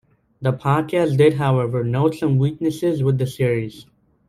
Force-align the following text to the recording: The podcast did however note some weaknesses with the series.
The 0.41 0.51
podcast 0.51 1.15
did 1.15 1.35
however 1.35 1.83
note 1.83 2.15
some 2.15 2.39
weaknesses 2.39 3.03
with 3.03 3.19
the 3.19 3.27
series. 3.27 3.85